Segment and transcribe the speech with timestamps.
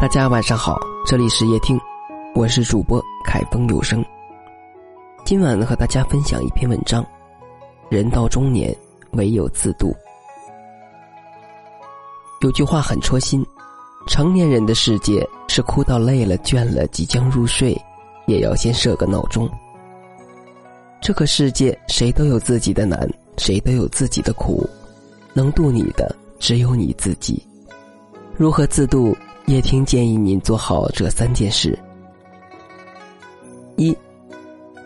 [0.00, 1.78] 大家晚上好，这里是夜听，
[2.34, 4.02] 我是主播凯风有声。
[5.26, 7.04] 今晚和大家分享一篇文章：
[7.90, 8.74] 人到中年，
[9.10, 9.94] 唯有自渡。
[12.40, 13.44] 有句话很戳心：
[14.06, 17.78] 成年人的世界是哭到累了、倦了，即将入睡，
[18.26, 19.46] 也要先设个闹钟。
[21.02, 24.66] 这个世界，谁都有自己的难，谁都有自己的苦，
[25.34, 27.46] 能渡你的只有你自己。
[28.34, 29.14] 如何自渡？
[29.46, 31.76] 叶听建议您做好这三件事：
[33.76, 33.96] 一、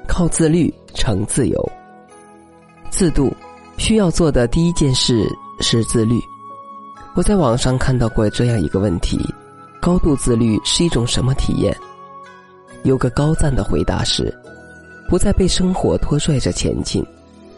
[0.09, 1.73] 靠自律成自由。
[2.91, 3.31] 自度
[3.77, 5.27] 需要做的第一件事
[5.61, 6.19] 是自律。
[7.15, 9.19] 我在网上看到过这样一个问题：
[9.81, 11.77] 高度自律是一种什么体验？
[12.85, 14.35] 有个高赞的回答是：
[15.11, 17.05] 不再被生活拖拽着前进，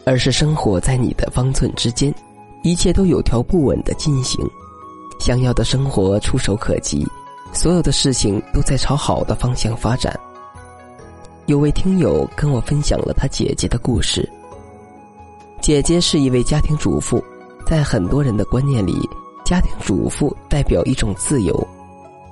[0.05, 2.13] 而是生活在你的方寸之间，
[2.63, 4.45] 一切都有条不紊的进行。
[5.19, 7.05] 想要的生活触手可及，
[7.53, 10.17] 所有的事情都在朝好的方向发展。
[11.47, 14.29] 有位听友跟我分享了他姐姐的故事。
[15.61, 17.23] 姐姐是一位家庭主妇，
[17.65, 18.97] 在很多人的观念里，
[19.43, 21.67] 家庭主妇代表一种自由，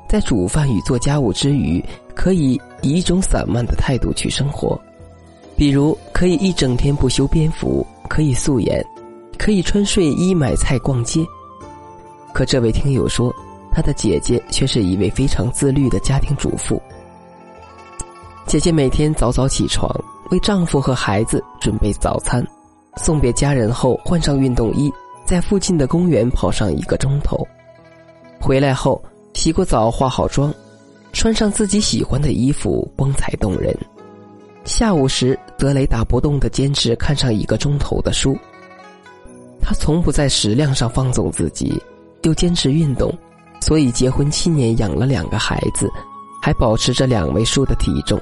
[0.07, 4.79] 在煮饭与做家务之余，可以以一种散漫的态度去生活，
[5.57, 8.85] 比如可以一整天不修边幅，可以素颜，
[9.37, 11.25] 可以穿睡衣买菜逛街。
[12.35, 13.33] 可这位听友说，
[13.71, 16.81] 他的姐姐却是一位非常自律的家庭主妇。
[18.45, 19.89] 姐姐每天早早起床，
[20.31, 22.45] 为丈夫和孩子准备早餐，
[22.97, 24.91] 送别家人后换上运动衣，
[25.23, 27.37] 在附近的公园跑上一个钟头。
[28.41, 29.01] 回来后
[29.33, 30.53] 洗过澡、化好妆，
[31.13, 33.73] 穿上自己喜欢的衣服，光彩动人。
[34.65, 38.37] 下午时则雷打不动的坚持看上一个钟头的书。
[39.61, 41.81] 她从不在食量上放纵自己。
[42.25, 43.15] 又坚持运动，
[43.61, 45.87] 所以结婚七年养了两个孩子，
[46.41, 48.19] 还保持着两位数的体重。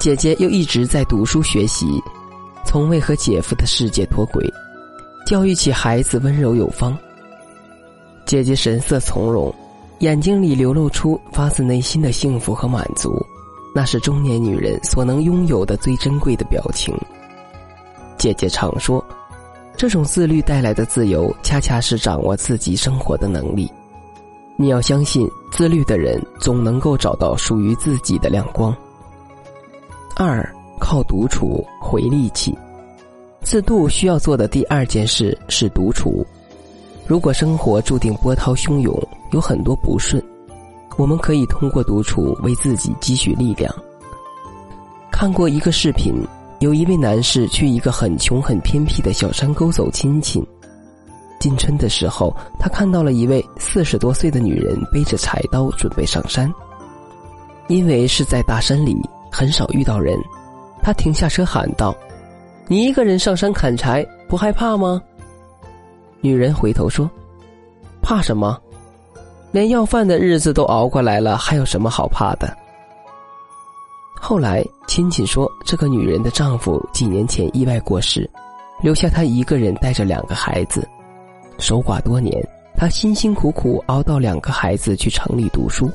[0.00, 2.02] 姐姐又一直在读书学习，
[2.66, 4.44] 从未和姐夫的世界脱轨，
[5.24, 6.98] 教育起孩子温柔有方。
[8.26, 9.54] 姐姐神色从容，
[10.00, 13.14] 眼睛里流露出发自内心的幸福和满足，
[13.72, 16.92] 那是中年女人所能拥有的最珍贵的表情。
[18.18, 19.02] 姐姐常说。
[19.76, 23.70] 这种自律带来的自由，恰恰是掌握自己生活的能力。
[24.56, 28.74] 你要相信，自律的人总能够找到属于自己的亮光。
[30.14, 30.48] 二，
[30.78, 32.56] 靠独处回力气。
[33.42, 36.24] 自渡需要做的第二件事是独处。
[37.06, 38.96] 如果生活注定波涛汹涌，
[39.32, 40.22] 有很多不顺，
[40.96, 43.74] 我们可以通过独处为自己积蓄力量。
[45.10, 46.14] 看过一个视频。
[46.64, 50.42] 有一位男士去一个很穷很偏僻的小山沟走亲戚。
[51.38, 56.50] 进村的时候，他看到了一位四十多岁的女人背着柴刀准备上山。
[57.68, 58.96] 因为是在大山里，
[59.30, 60.18] 很少遇到人，
[60.82, 61.94] 他停下车喊道
[62.66, 65.02] ：“你一个人上山砍柴，不害怕吗？”
[66.22, 67.10] 女人回头说
[68.00, 68.58] ：“怕什么？
[69.52, 72.56] 连要饭的日子都熬过来了，还有什么好怕的？”
[74.26, 78.28] 后来，亲戚说，这个女人的丈夫几年前意外过世，
[78.80, 80.88] 留下她一个人带着两个孩子，
[81.58, 82.42] 守寡多年。
[82.74, 85.90] 她辛辛苦苦熬到两个孩子去城里读书。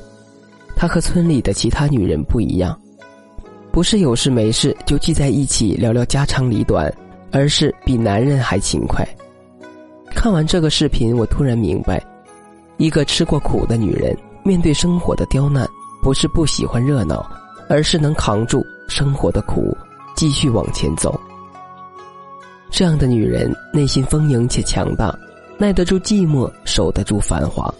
[0.76, 2.80] 她和村里的其他女人不一样，
[3.72, 6.88] 不是有事没事就聚在一起聊聊家长里短，
[7.32, 9.04] 而是比男人还勤快。
[10.14, 12.00] 看完这个视频，我突然明白，
[12.76, 15.66] 一个吃过苦的女人，面对生活的刁难，
[16.00, 17.28] 不是不喜欢热闹。
[17.70, 19.74] 而是能扛住生活的苦，
[20.16, 21.18] 继续往前走。
[22.68, 25.16] 这样的女人内心丰盈且强大，
[25.56, 27.72] 耐得住寂寞，守得住繁华。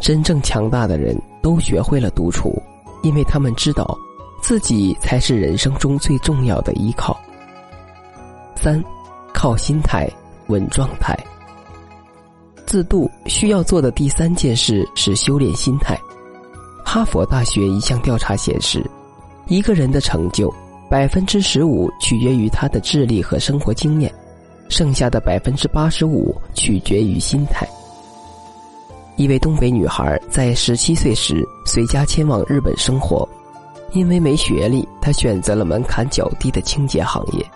[0.00, 2.60] 真正强大的人都学会了独处，
[3.04, 3.96] 因为他们知道，
[4.42, 7.16] 自己才是人生中最重要的依靠。
[8.56, 8.82] 三，
[9.32, 10.10] 靠心态
[10.48, 11.16] 稳状态。
[12.66, 15.96] 自渡需要做的第三件事是修炼心态。
[16.92, 18.84] 哈佛大学一项调查显示，
[19.46, 20.52] 一个人的成就，
[20.90, 24.12] 百分之十五取决于他的智力和生活经验，
[24.68, 27.64] 剩下的百分之八十五取决于心态。
[29.14, 33.28] 一位东北女孩在十七岁时随家迁往日本生活，
[33.92, 37.46] 因为没学历，她选择了门槛较低的清洁行业。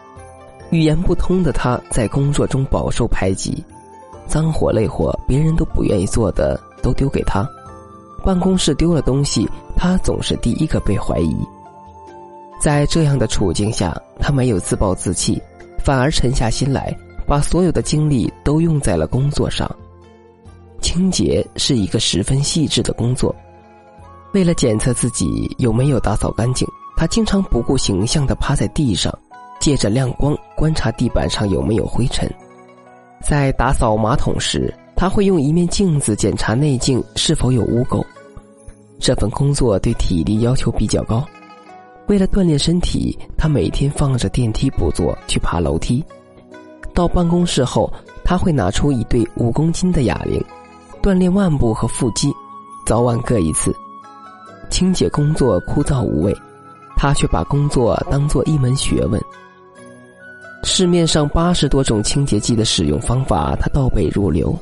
[0.71, 3.65] 语言不通的她在工作中饱受排挤，
[4.29, 7.45] 脏活累活别人都不愿意做的都丢给她。
[8.25, 11.37] 办公室丢了东西，他总是第一个被怀疑。
[12.59, 15.41] 在这样的处境下，他没有自暴自弃，
[15.79, 19.71] 反而沉下心来，把所有的精力都用在了工作上。
[20.81, 23.35] 清洁是一个十分细致的工作。
[24.33, 26.67] 为了检测自己有没有打扫干净，
[26.97, 29.13] 他经常不顾形象的趴在地上，
[29.61, 32.29] 借着亮光观察地板上有没有灰尘。
[33.23, 38.05] 在打扫马桶时，他会用一面镜子检查内镜是否有污垢。
[39.01, 41.23] 这份工作对体力要求比较高，
[42.07, 46.03] 为了锻炼身体，他每天放着电梯不坐去爬楼梯。
[46.95, 47.93] 到办公室后，
[48.25, 50.43] 他会拿出一对五公斤的哑铃，
[51.03, 52.33] 锻炼腕部和腹肌，
[52.87, 53.75] 早晚各一次。
[54.71, 56.35] 清洁工作枯燥无味，
[56.97, 59.21] 他却把工作当做一门学问。
[60.63, 64.57] 市面上八十多种清洁剂的使用方法，他倒背如流。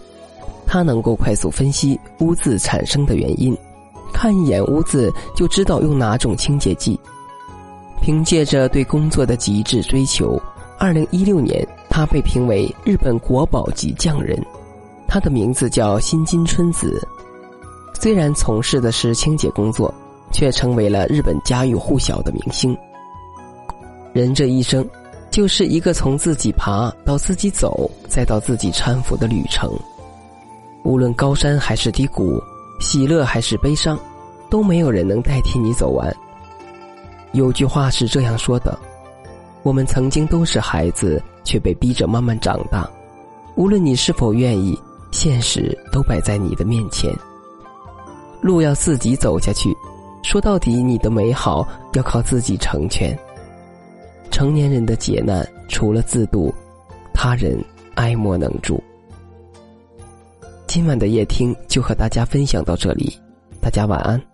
[0.72, 3.54] 他能够快速分析污渍产生的原因，
[4.10, 6.98] 看一眼污渍就知道用哪种清洁剂。
[8.00, 10.40] 凭借着对工作的极致追求，
[10.78, 14.42] 二零一六年他被评为日本国宝级匠人。
[15.06, 17.06] 他的名字叫新津春子。
[18.00, 19.92] 虽然从事的是清洁工作，
[20.32, 22.74] 却成为了日本家喻户晓的明星。
[24.14, 24.88] 人这一生，
[25.30, 29.70] 就是一个从自己爬到自己走，再到自己搀扶的旅程。
[30.84, 32.42] 无论高山还是低谷，
[32.80, 33.98] 喜乐还是悲伤，
[34.50, 36.14] 都没有人能代替你走完。
[37.32, 38.78] 有句话是这样说的：
[39.62, 42.88] 我们曾经都是孩子，却被逼着慢慢长大。
[43.54, 44.78] 无论你是否愿意，
[45.12, 47.12] 现实都摆在你的面前。
[48.40, 49.72] 路要自己走下去，
[50.22, 53.16] 说到底，你的美好要靠自己成全。
[54.30, 56.52] 成年人的劫难，除了自渡，
[57.14, 57.62] 他人
[57.94, 58.82] 爱莫能助。
[60.74, 63.20] 今晚的夜听就和大家分享到这里，
[63.60, 64.31] 大家晚安。